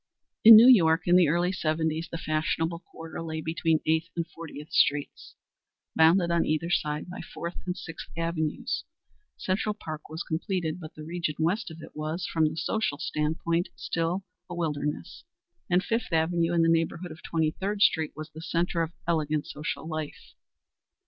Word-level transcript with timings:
In 0.43 0.55
New 0.55 0.67
York 0.67 1.03
in 1.05 1.15
the 1.15 1.27
early 1.27 1.51
seventies 1.51 2.09
the 2.11 2.17
fashionable 2.17 2.79
quarter 2.79 3.21
lay 3.21 3.39
between 3.39 3.81
Eighth 3.85 4.09
and 4.15 4.25
Fortieth 4.27 4.71
Streets, 4.71 5.35
bounded 5.95 6.31
on 6.31 6.43
either 6.43 6.71
side 6.71 7.07
by 7.07 7.21
Fourth 7.21 7.57
and 7.67 7.77
Sixth 7.77 8.09
Avenues. 8.17 8.83
Central 9.37 9.75
Park 9.75 10.09
was 10.09 10.23
completed, 10.23 10.79
but 10.79 10.95
the 10.95 11.03
region 11.03 11.35
west 11.37 11.69
of 11.69 11.83
it 11.83 11.95
was, 11.95 12.25
from 12.25 12.45
the 12.49 12.57
social 12.57 12.97
stand 12.97 13.37
point, 13.45 13.69
still 13.75 14.23
a 14.49 14.55
wilderness, 14.55 15.23
and 15.69 15.83
Fifth 15.83 16.11
Avenue 16.11 16.51
in 16.51 16.63
the 16.63 16.67
neighborhood 16.67 17.11
of 17.11 17.21
Twenty 17.21 17.51
third 17.51 17.83
Street 17.83 18.13
was 18.15 18.31
the 18.31 18.41
centre 18.41 18.81
of 18.81 18.93
elegant 19.07 19.45
social 19.45 19.87
life. 19.87 20.33